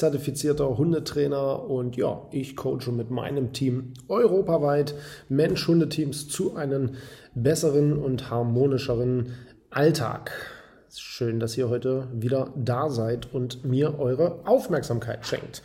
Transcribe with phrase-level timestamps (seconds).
[0.00, 4.94] zertifizierter Hundetrainer und ja, ich coache mit meinem Team europaweit
[5.28, 6.92] Mensch-Hundeteams zu einem
[7.34, 9.34] besseren und harmonischeren
[9.70, 10.32] Alltag.
[10.92, 15.62] Schön, dass ihr heute wieder da seid und mir eure Aufmerksamkeit schenkt.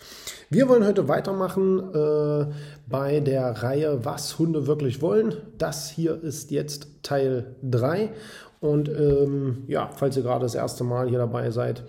[0.51, 2.45] Wir wollen heute weitermachen äh,
[2.87, 5.33] bei der Reihe Was Hunde wirklich wollen.
[5.57, 8.11] Das hier ist jetzt Teil 3.
[8.59, 11.83] Und ähm, ja, falls ihr gerade das erste Mal hier dabei seid,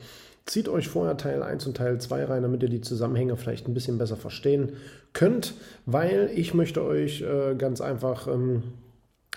[0.47, 3.75] Zieht euch vorher Teil 1 und Teil 2 rein, damit ihr die Zusammenhänge vielleicht ein
[3.75, 4.75] bisschen besser verstehen
[5.13, 5.55] könnt,
[5.87, 8.63] weil ich möchte euch äh, ganz einfach ähm,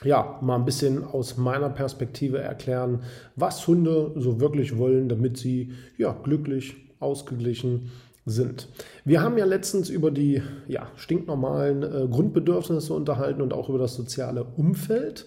[0.04, 3.02] ja, mal ein bisschen aus meiner Perspektive erklären,
[3.36, 7.90] was Hunde so wirklich wollen, damit sie ja, glücklich, ausgeglichen
[8.28, 8.68] sind.
[9.04, 13.96] Wir haben ja letztens über die ja, stinknormalen äh, Grundbedürfnisse unterhalten und auch über das
[13.96, 15.26] soziale Umfeld.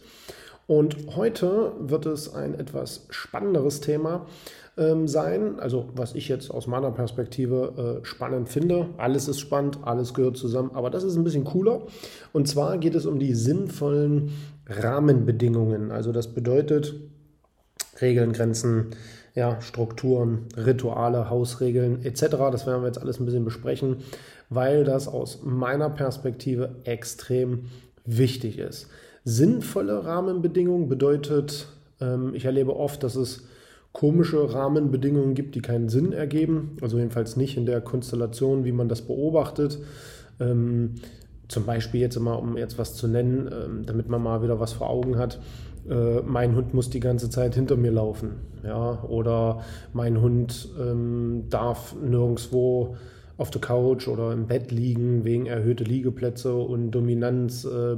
[0.72, 4.24] Und heute wird es ein etwas spannenderes Thema
[4.78, 5.60] ähm, sein.
[5.60, 8.88] Also was ich jetzt aus meiner Perspektive äh, spannend finde.
[8.96, 11.82] Alles ist spannend, alles gehört zusammen, aber das ist ein bisschen cooler.
[12.32, 14.30] Und zwar geht es um die sinnvollen
[14.66, 15.90] Rahmenbedingungen.
[15.90, 16.94] Also das bedeutet
[18.00, 18.92] Regeln, Grenzen,
[19.34, 22.28] ja, Strukturen, Rituale, Hausregeln etc.
[22.50, 23.98] Das werden wir jetzt alles ein bisschen besprechen,
[24.48, 27.66] weil das aus meiner Perspektive extrem
[28.04, 28.88] wichtig ist.
[29.24, 31.68] Sinnvolle Rahmenbedingungen bedeutet,
[32.00, 33.44] ähm, ich erlebe oft, dass es
[33.92, 36.76] komische Rahmenbedingungen gibt, die keinen Sinn ergeben.
[36.80, 39.78] Also jedenfalls nicht in der Konstellation, wie man das beobachtet.
[40.40, 40.94] Ähm,
[41.48, 44.72] zum Beispiel jetzt immer, um jetzt was zu nennen, ähm, damit man mal wieder was
[44.72, 45.40] vor Augen hat.
[45.88, 48.36] Äh, mein Hund muss die ganze Zeit hinter mir laufen.
[48.64, 49.02] Ja?
[49.04, 49.60] Oder
[49.92, 50.68] mein Hund
[51.50, 52.96] darf nirgendwo
[53.42, 57.96] auf der Couch oder im Bett liegen wegen erhöhter Liegeplätze und Dominanz, äh.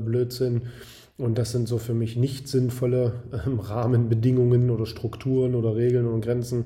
[1.17, 6.23] Und das sind so für mich nicht sinnvolle äh, Rahmenbedingungen oder Strukturen oder Regeln und
[6.23, 6.65] Grenzen,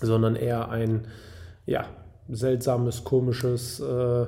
[0.00, 1.02] sondern eher ein
[1.66, 1.86] ja,
[2.28, 4.26] seltsames, komisches äh,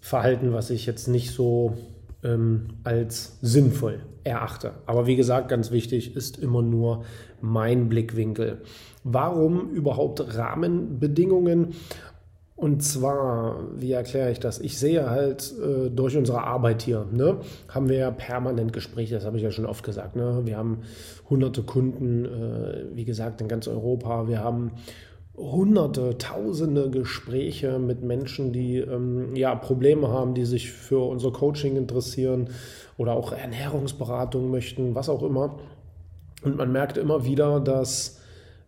[0.00, 1.76] Verhalten, was ich jetzt nicht so
[2.24, 4.72] ähm, als sinnvoll erachte.
[4.86, 7.04] Aber wie gesagt, ganz wichtig ist immer nur
[7.40, 8.62] mein Blickwinkel.
[9.04, 11.74] Warum überhaupt Rahmenbedingungen?
[12.58, 14.58] Und zwar, wie erkläre ich das?
[14.58, 17.36] Ich sehe halt äh, durch unsere Arbeit hier, ne,
[17.68, 20.16] haben wir ja permanent Gespräche, das habe ich ja schon oft gesagt.
[20.16, 20.40] Ne?
[20.42, 20.78] Wir haben
[21.30, 24.26] hunderte Kunden, äh, wie gesagt, in ganz Europa.
[24.26, 24.72] Wir haben
[25.36, 31.76] hunderte, tausende Gespräche mit Menschen, die ähm, ja Probleme haben, die sich für unser Coaching
[31.76, 32.48] interessieren
[32.96, 35.60] oder auch Ernährungsberatung möchten, was auch immer.
[36.42, 38.17] Und man merkt immer wieder, dass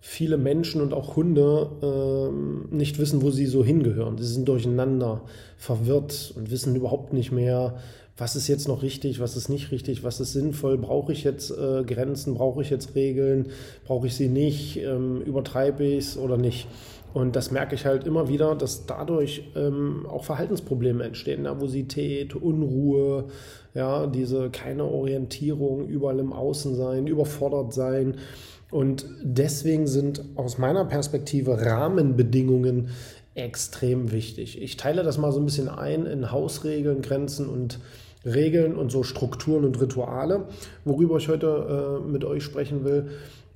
[0.01, 4.17] viele Menschen und auch Hunde äh, nicht wissen, wo sie so hingehören.
[4.19, 5.23] Sie sind durcheinander,
[5.57, 7.77] verwirrt und wissen überhaupt nicht mehr,
[8.17, 11.51] was ist jetzt noch richtig, was ist nicht richtig, was ist sinnvoll, brauche ich jetzt
[11.51, 13.47] äh, Grenzen, brauche ich jetzt Regeln,
[13.87, 16.67] brauche ich sie nicht, ähm, übertreibe ich es oder nicht.
[17.13, 23.25] Und das merke ich halt immer wieder, dass dadurch ähm, auch Verhaltensprobleme entstehen, Nervosität, Unruhe,
[23.75, 28.17] ja, diese keine Orientierung, überall im Außen sein, überfordert sein.
[28.71, 32.91] Und deswegen sind aus meiner Perspektive Rahmenbedingungen
[33.35, 34.61] extrem wichtig.
[34.61, 37.81] Ich teile das mal so ein bisschen ein in Hausregeln, Grenzen und
[38.25, 40.47] Regeln und so Strukturen und Rituale,
[40.85, 43.09] worüber ich heute äh, mit euch sprechen will,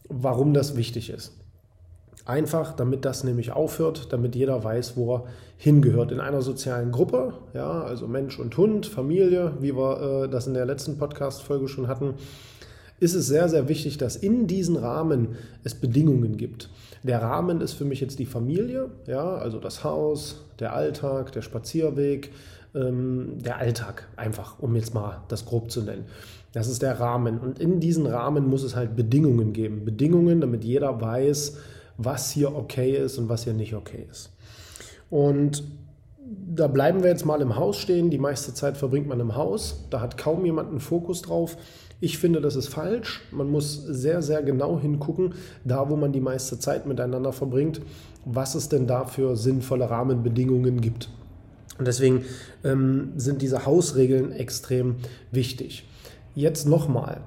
[0.08, 1.32] warum das wichtig ist.
[2.25, 5.25] Einfach, damit das nämlich aufhört, damit jeder weiß, wo er
[5.58, 6.10] hingehört.
[6.10, 10.55] In einer sozialen Gruppe, ja, also Mensch und Hund, Familie, wie wir äh, das in
[10.55, 12.14] der letzten Podcast-Folge schon hatten,
[13.00, 16.70] ist es sehr, sehr wichtig, dass in diesen Rahmen es Bedingungen gibt.
[17.02, 21.43] Der Rahmen ist für mich jetzt die Familie, ja, also das Haus, der Alltag, der
[21.43, 22.31] Spazierweg,
[22.75, 26.05] ähm, der Alltag, einfach, um jetzt mal das grob zu nennen.
[26.52, 27.38] Das ist der Rahmen.
[27.38, 29.85] Und in diesen Rahmen muss es halt Bedingungen geben.
[29.85, 31.56] Bedingungen, damit jeder weiß,
[31.96, 34.31] was hier okay ist und was hier nicht okay ist.
[35.11, 35.64] Und
[36.26, 38.10] da bleiben wir jetzt mal im Haus stehen.
[38.10, 39.86] Die meiste Zeit verbringt man im Haus.
[39.90, 41.56] Da hat kaum jemand einen Fokus drauf.
[42.00, 43.22] Ich finde, das ist falsch.
[43.30, 45.34] Man muss sehr, sehr genau hingucken,
[45.64, 47.80] da wo man die meiste Zeit miteinander verbringt,
[48.24, 51.08] was es denn da für sinnvolle Rahmenbedingungen gibt.
[51.78, 52.24] Und deswegen
[52.62, 54.96] ähm, sind diese Hausregeln extrem
[55.30, 55.86] wichtig.
[56.34, 57.20] Jetzt nochmal,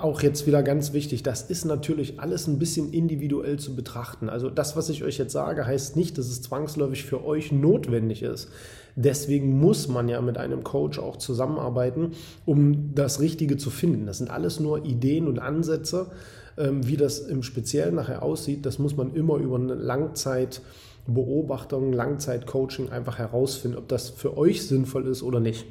[0.00, 4.28] auch jetzt wieder ganz wichtig, das ist natürlich alles ein bisschen individuell zu betrachten.
[4.28, 8.22] Also das, was ich euch jetzt sage, heißt nicht, dass es zwangsläufig für euch notwendig
[8.22, 8.48] ist.
[8.94, 12.12] Deswegen muss man ja mit einem Coach auch zusammenarbeiten,
[12.44, 14.06] um das Richtige zu finden.
[14.06, 16.10] Das sind alles nur Ideen und Ansätze.
[16.58, 22.90] Ähm, wie das im Speziellen nachher aussieht, das muss man immer über eine Langzeitbeobachtung, Langzeitcoaching
[22.90, 25.64] einfach herausfinden, ob das für euch sinnvoll ist oder nicht.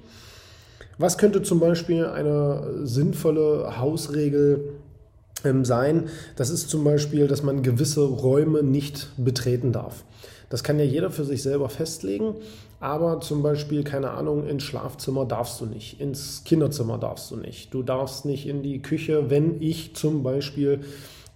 [1.01, 4.75] Was könnte zum Beispiel eine sinnvolle Hausregel
[5.43, 6.09] ähm, sein?
[6.35, 10.03] Das ist zum Beispiel, dass man gewisse Räume nicht betreten darf.
[10.49, 12.35] Das kann ja jeder für sich selber festlegen,
[12.79, 17.73] aber zum Beispiel, keine Ahnung, ins Schlafzimmer darfst du nicht, ins Kinderzimmer darfst du nicht,
[17.73, 20.81] du darfst nicht in die Küche, wenn ich zum Beispiel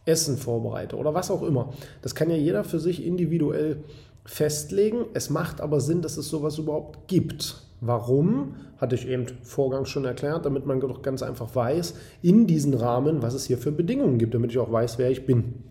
[0.06, 1.74] Essen vorbereite oder was auch immer.
[2.04, 3.78] Das kann ja jeder für sich individuell
[4.26, 5.06] festlegen.
[5.16, 7.56] Es macht aber Sinn, dass es sowas überhaupt gibt.
[7.82, 8.56] Warum?
[8.77, 13.22] Hatte ich eben vorgangs schon erklärt, damit man doch ganz einfach weiß, in diesen Rahmen,
[13.22, 15.63] was es hier für Bedingungen gibt, damit ich auch weiß, wer ich bin,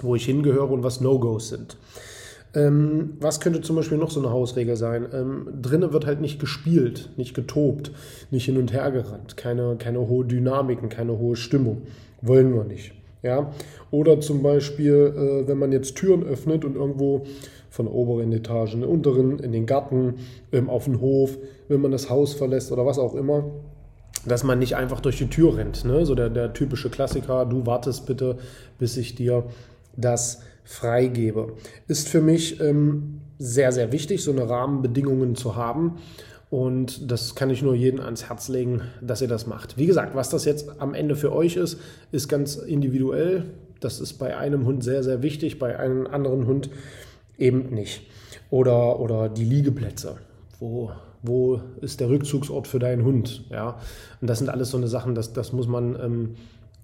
[0.00, 1.76] wo ich hingehöre und was No-Gos sind.
[2.54, 5.06] Ähm, was könnte zum Beispiel noch so eine Hausregel sein?
[5.12, 7.92] Ähm, drinnen wird halt nicht gespielt, nicht getobt,
[8.30, 11.82] nicht hin und her gerannt, keine, keine hohe Dynamiken, keine hohe Stimmung.
[12.22, 12.92] Wollen wir nicht.
[13.22, 13.52] Ja?
[13.90, 17.24] Oder zum Beispiel, äh, wenn man jetzt Türen öffnet und irgendwo
[17.76, 20.14] von der oberen Etage in den unteren, in den Garten,
[20.50, 21.36] ähm, auf den Hof,
[21.68, 23.44] wenn man das Haus verlässt oder was auch immer,
[24.26, 25.84] dass man nicht einfach durch die Tür rennt.
[25.84, 26.06] Ne?
[26.06, 28.38] So der, der typische Klassiker, du wartest bitte,
[28.78, 29.44] bis ich dir
[29.94, 31.52] das freigebe.
[31.86, 35.98] Ist für mich ähm, sehr, sehr wichtig, so eine Rahmenbedingungen zu haben.
[36.48, 39.76] Und das kann ich nur jedem ans Herz legen, dass ihr das macht.
[39.76, 41.78] Wie gesagt, was das jetzt am Ende für euch ist,
[42.10, 43.44] ist ganz individuell.
[43.80, 46.70] Das ist bei einem Hund sehr, sehr wichtig, bei einem anderen Hund
[47.38, 48.02] eben nicht.
[48.50, 50.16] Oder, oder die Liegeplätze.
[50.58, 50.90] Wo,
[51.22, 53.44] wo ist der Rückzugsort für deinen Hund?
[53.50, 53.78] Ja?
[54.20, 56.34] Und das sind alles so eine Sachen, das, das muss man ähm,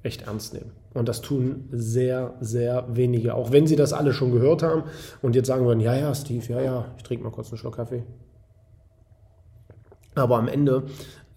[0.03, 0.73] echt ernst nehmen.
[0.95, 3.35] Und das tun sehr, sehr wenige.
[3.35, 4.85] Auch wenn sie das alle schon gehört haben
[5.23, 7.77] und jetzt sagen würden, ja, ja, Steve, ja, ja, ich trinke mal kurz einen Schluck
[7.77, 8.03] Kaffee.
[10.15, 10.85] Aber am Ende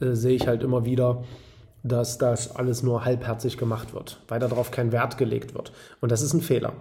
[0.01, 1.23] äh, sehe ich halt immer wieder,
[1.83, 5.71] dass das alles nur halbherzig gemacht wird, weil darauf kein Wert gelegt wird.
[6.01, 6.73] Und das ist ein Fehler.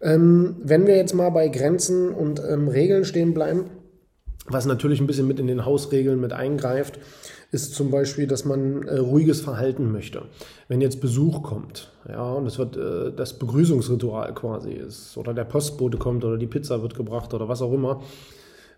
[0.00, 3.64] Ähm, wenn wir jetzt mal bei Grenzen und ähm, Regeln stehen bleiben,
[4.46, 6.98] was natürlich ein bisschen mit in den Hausregeln mit eingreift,
[7.52, 10.22] ist zum Beispiel, dass man äh, ruhiges Verhalten möchte.
[10.68, 15.44] Wenn jetzt Besuch kommt, ja, und es wird äh, das Begrüßungsritual quasi ist, oder der
[15.44, 18.02] Postbote kommt oder die Pizza wird gebracht oder was auch immer,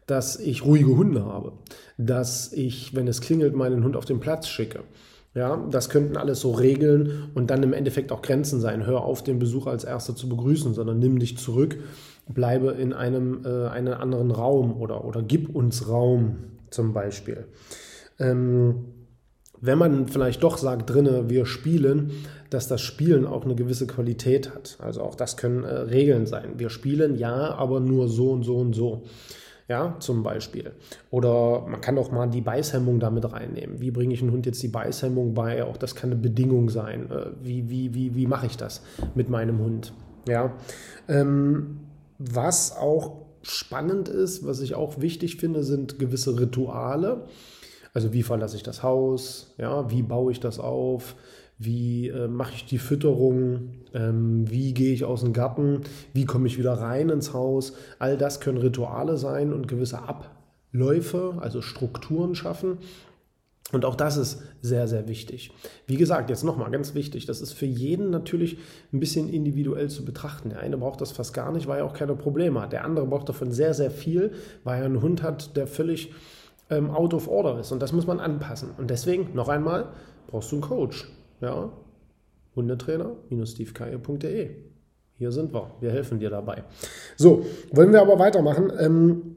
[0.06, 1.52] dass ich ruhige Hunde habe,
[1.98, 4.80] dass ich, wenn es klingelt, meinen Hund auf den Platz schicke.
[5.38, 8.84] Ja, das könnten alles so Regeln und dann im Endeffekt auch Grenzen sein.
[8.84, 11.78] Hör auf, den Besucher als Erster zu begrüßen, sondern nimm dich zurück,
[12.26, 16.38] bleibe in einem, äh, einem anderen Raum oder, oder gib uns Raum
[16.70, 17.46] zum Beispiel.
[18.18, 18.86] Ähm,
[19.60, 22.10] wenn man vielleicht doch sagt drinne, wir spielen,
[22.50, 24.76] dass das Spielen auch eine gewisse Qualität hat.
[24.80, 26.54] Also auch das können äh, Regeln sein.
[26.56, 29.04] Wir spielen ja, aber nur so und so und so.
[29.68, 30.72] Ja, zum Beispiel.
[31.10, 33.80] Oder man kann auch mal die Beißhemmung damit reinnehmen.
[33.82, 35.62] Wie bringe ich einen Hund jetzt die Beißhemmung bei?
[35.62, 37.10] Auch das kann eine Bedingung sein.
[37.10, 38.82] Äh, wie, wie, wie, wie mache ich das
[39.14, 39.92] mit meinem Hund?
[40.26, 40.54] Ja.
[41.06, 41.80] Ähm,
[42.18, 47.26] was auch spannend ist, was ich auch wichtig finde, sind gewisse Rituale.
[47.92, 49.54] Also wie verlasse ich das Haus?
[49.58, 51.14] Ja, wie baue ich das auf?
[51.58, 53.70] Wie äh, mache ich die Fütterung?
[53.92, 55.80] Ähm, wie gehe ich aus dem Garten?
[56.12, 57.74] Wie komme ich wieder rein ins Haus?
[57.98, 62.78] All das können Rituale sein und gewisse Abläufe, also Strukturen schaffen.
[63.70, 65.50] Und auch das ist sehr, sehr wichtig.
[65.86, 68.56] Wie gesagt, jetzt nochmal ganz wichtig, das ist für jeden natürlich
[68.94, 70.50] ein bisschen individuell zu betrachten.
[70.50, 72.72] Der eine braucht das fast gar nicht, weil er auch keine Probleme hat.
[72.72, 74.32] Der andere braucht davon sehr, sehr viel,
[74.64, 76.12] weil er einen Hund hat, der völlig
[76.70, 77.72] ähm, out of order ist.
[77.72, 78.70] Und das muss man anpassen.
[78.78, 79.88] Und deswegen, noch einmal,
[80.28, 81.06] brauchst du einen Coach.
[81.40, 81.72] Ja,
[82.56, 84.50] Hundetrainer-stevekeier.de.
[85.14, 85.70] Hier sind wir.
[85.80, 86.64] Wir helfen dir dabei.
[87.16, 88.72] So, wollen wir aber weitermachen.
[88.78, 89.36] Ähm,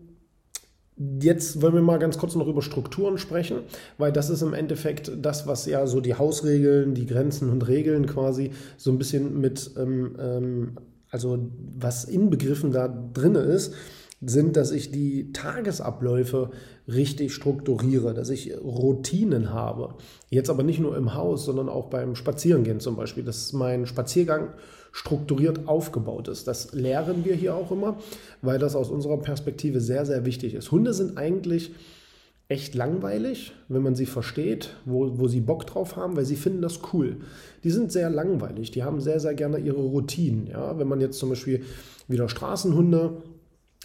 [1.20, 3.62] Jetzt wollen wir mal ganz kurz noch über Strukturen sprechen,
[3.98, 8.06] weil das ist im Endeffekt das, was ja so die Hausregeln, die Grenzen und Regeln
[8.06, 10.78] quasi so ein bisschen mit, ähm, ähm,
[11.10, 13.74] also was inbegriffen da drin ist
[14.22, 16.52] sind, dass ich die Tagesabläufe
[16.88, 19.96] richtig strukturiere, dass ich Routinen habe.
[20.30, 24.50] Jetzt aber nicht nur im Haus, sondern auch beim Spazierengehen zum Beispiel, dass mein Spaziergang
[24.92, 26.48] strukturiert aufgebaut ist.
[26.48, 27.98] Das lehren wir hier auch immer,
[28.42, 30.72] weil das aus unserer Perspektive sehr, sehr wichtig ist.
[30.72, 31.72] Hunde sind eigentlich
[32.52, 36.62] echt langweilig, wenn man sie versteht, wo, wo sie Bock drauf haben, weil sie finden
[36.62, 37.18] das cool.
[37.64, 40.48] Die sind sehr langweilig, die haben sehr, sehr gerne ihre Routinen.
[40.48, 40.78] Ja?
[40.78, 41.64] Wenn man jetzt zum Beispiel
[42.10, 43.24] wieder Straßenhunde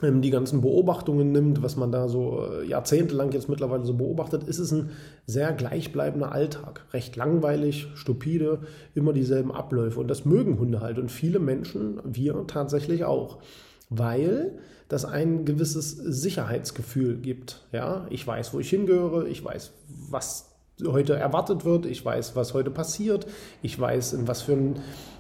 [0.03, 4.59] die ganzen Beobachtungen nimmt, was man da so äh, jahrzehntelang jetzt mittlerweile so beobachtet, ist
[4.59, 4.91] es ein
[5.27, 6.85] sehr gleichbleibender Alltag.
[6.93, 8.61] Recht langweilig, stupide,
[8.95, 9.99] immer dieselben Abläufe.
[9.99, 10.99] Und das mögen Hunde halt.
[10.99, 13.39] Und viele Menschen, wir tatsächlich auch.
[13.89, 17.63] Weil das ein gewisses Sicherheitsgefühl gibt.
[17.73, 19.73] Ja, ich weiß, wo ich hingehöre, ich weiß,
[20.11, 23.27] was heute erwartet wird, ich weiß, was heute passiert,
[23.63, 24.57] ich weiß, in was für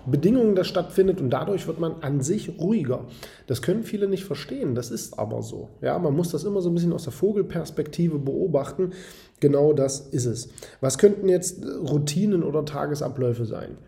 [0.07, 3.07] Bedingungen das stattfindet und dadurch wird man an sich ruhiger.
[3.47, 5.71] Das können viele nicht verstehen, das ist aber so.
[5.81, 8.93] Ja, man muss das immer so ein bisschen aus der Vogelperspektive beobachten.
[9.41, 10.51] Genau das ist es.
[10.81, 13.79] Was könnten jetzt Routinen oder Tagesabläufe sein?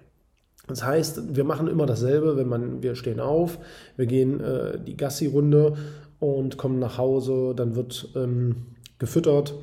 [0.66, 3.58] Das heißt, wir machen immer dasselbe, wenn man, wir stehen auf,
[3.96, 5.76] wir gehen äh, die Gassi-Runde
[6.18, 8.66] und kommen nach Hause, dann wird ähm,
[8.98, 9.54] gefüttert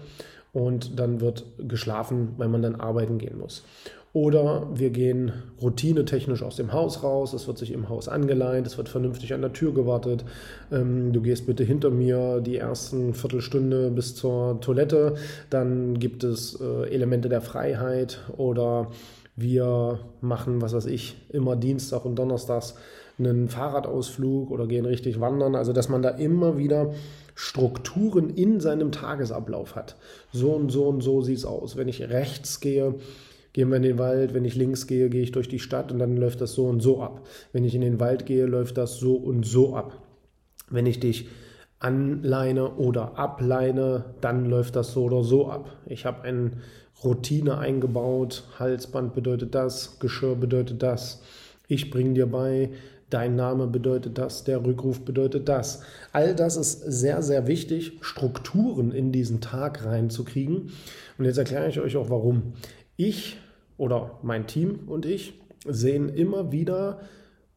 [0.56, 3.64] und dann wird geschlafen, weil man dann arbeiten gehen muss.
[4.14, 8.78] Oder wir gehen routinetechnisch aus dem Haus raus, es wird sich im Haus angeleint, es
[8.78, 10.24] wird vernünftig an der Tür gewartet.
[10.72, 15.16] Ähm, du gehst bitte hinter mir die ersten Viertelstunde bis zur Toilette,
[15.50, 18.92] dann gibt es äh, Elemente der Freiheit oder
[19.36, 22.76] wir machen, was weiß ich, immer Dienstag und Donnerstags
[23.18, 25.56] einen Fahrradausflug oder gehen richtig wandern.
[25.56, 26.94] Also, dass man da immer wieder
[27.34, 29.96] Strukturen in seinem Tagesablauf hat.
[30.32, 31.76] So und so und so sieht es aus.
[31.76, 32.96] Wenn ich rechts gehe,
[33.54, 34.34] gehen wir in den Wald.
[34.34, 36.82] Wenn ich links gehe, gehe ich durch die Stadt und dann läuft das so und
[36.82, 37.22] so ab.
[37.52, 39.98] Wenn ich in den Wald gehe, läuft das so und so ab.
[40.70, 41.28] Wenn ich dich
[41.80, 45.70] anleine oder ableine, dann läuft das so oder so ab.
[45.86, 46.52] Ich habe eine
[47.04, 48.44] Routine eingebaut.
[48.58, 51.22] Halsband bedeutet das, Geschirr bedeutet das.
[51.68, 52.70] Ich bringe dir bei,
[53.10, 55.82] dein Name bedeutet das, der Rückruf bedeutet das.
[56.14, 60.72] All das ist sehr, sehr wichtig, Strukturen in diesen Tag reinzukriegen.
[61.18, 62.54] Und jetzt erkläre ich euch auch warum.
[62.98, 63.38] Ich
[63.78, 65.34] oder mein Team und ich
[65.66, 67.00] sehen immer wieder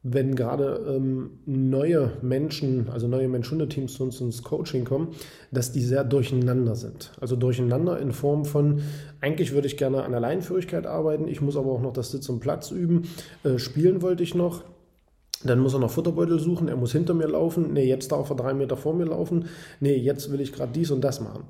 [0.01, 5.09] wenn gerade ähm, neue Menschen, also neue Mensch-Hunde-Teams zu uns ins Coaching kommen,
[5.51, 7.11] dass die sehr durcheinander sind.
[7.19, 8.81] Also durcheinander in Form von,
[9.19, 12.29] eigentlich würde ich gerne an der Leinenführigkeit arbeiten, ich muss aber auch noch das Sitz
[12.29, 13.09] und Platz üben,
[13.43, 14.63] äh, spielen wollte ich noch.
[15.43, 17.73] Dann muss er noch Futterbeutel suchen, er muss hinter mir laufen.
[17.73, 19.45] Nee, jetzt darf er drei Meter vor mir laufen.
[19.79, 21.43] Nee, jetzt will ich gerade dies und das machen.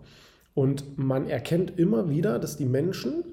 [0.54, 3.24] Und man erkennt immer wieder, dass die Menschen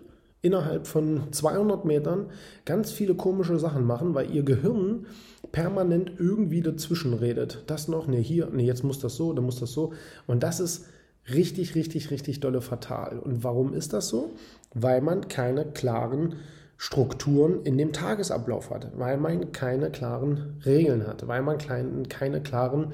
[0.46, 2.26] innerhalb von 200 Metern
[2.64, 5.06] ganz viele komische Sachen machen, weil ihr Gehirn
[5.52, 7.64] permanent irgendwie dazwischen redet.
[7.66, 9.92] Das noch, nee, hier, nee, jetzt muss das so, dann muss das so.
[10.26, 10.86] Und das ist
[11.32, 13.18] richtig, richtig, richtig dolle fatal.
[13.18, 14.30] Und warum ist das so?
[14.74, 16.36] Weil man keine klaren
[16.78, 22.92] Strukturen in dem Tagesablauf hat, weil man keine klaren Regeln hat, weil man keine klaren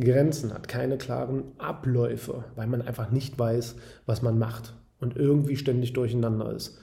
[0.00, 3.76] Grenzen hat, keine klaren Abläufe, weil man einfach nicht weiß,
[4.06, 6.78] was man macht und irgendwie ständig durcheinander ist.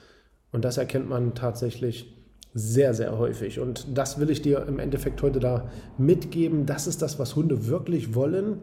[0.56, 2.16] Und das erkennt man tatsächlich
[2.54, 3.60] sehr, sehr häufig.
[3.60, 6.64] Und das will ich dir im Endeffekt heute da mitgeben.
[6.64, 8.62] Das ist das, was Hunde wirklich wollen.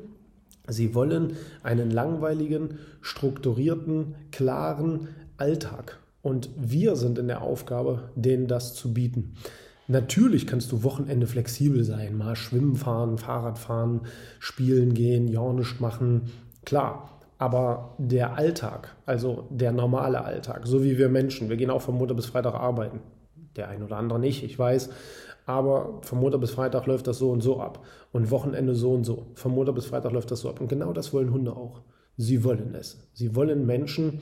[0.67, 5.99] Sie wollen einen langweiligen, strukturierten, klaren Alltag.
[6.23, 9.35] Und wir sind in der Aufgabe, denen das zu bieten.
[9.87, 14.01] Natürlich kannst du Wochenende flexibel sein, mal schwimmen fahren, Fahrrad fahren,
[14.39, 15.41] spielen gehen, ja
[15.79, 16.23] machen.
[16.65, 17.12] Klar,
[17.43, 21.95] aber der Alltag, also der normale Alltag, so wie wir Menschen, wir gehen auch von
[21.95, 23.01] Montag bis Freitag arbeiten.
[23.57, 24.89] Der ein oder andere nicht, ich weiß.
[25.45, 27.83] Aber von Montag bis Freitag läuft das so und so ab.
[28.13, 29.25] Und Wochenende so und so.
[29.33, 30.61] Von Montag bis Freitag läuft das so ab.
[30.61, 31.81] Und genau das wollen Hunde auch.
[32.15, 33.09] Sie wollen es.
[33.11, 34.21] Sie wollen Menschen,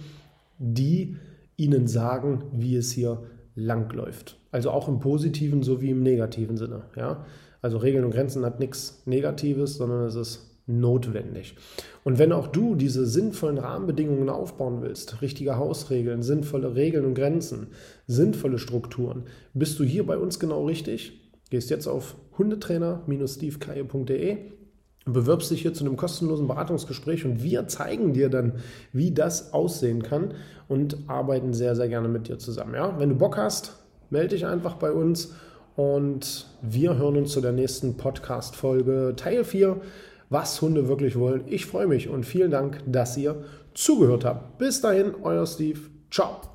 [0.58, 1.18] die
[1.58, 3.22] ihnen sagen, wie es hier
[3.54, 4.40] lang läuft.
[4.50, 6.86] Also auch im positiven sowie im negativen Sinne.
[6.96, 7.24] Ja?
[7.62, 11.56] Also Regeln und Grenzen hat nichts Negatives, sondern es ist notwendig.
[12.04, 17.68] Und wenn auch du diese sinnvollen Rahmenbedingungen aufbauen willst, richtige Hausregeln, sinnvolle Regeln und Grenzen,
[18.08, 19.24] sinnvolle Strukturen,
[19.54, 21.20] bist du hier bei uns genau richtig.
[21.50, 24.38] Gehst jetzt auf hundetrainer-stevekaye.de
[25.06, 28.54] bewirbst dich hier zu einem kostenlosen Beratungsgespräch und wir zeigen dir dann,
[28.94, 30.34] wie das aussehen kann
[30.68, 32.76] und arbeiten sehr, sehr gerne mit dir zusammen.
[32.76, 33.00] Ja?
[33.00, 33.78] Wenn du Bock hast,
[34.10, 35.34] melde dich einfach bei uns
[35.76, 39.82] und wir hören uns zu der nächsten Podcast-Folge Teil 4
[40.32, 41.44] was Hunde wirklich wollen.
[41.46, 44.58] Ich freue mich und vielen Dank, dass ihr zugehört habt.
[44.58, 45.80] Bis dahin, euer Steve.
[46.10, 46.51] Ciao.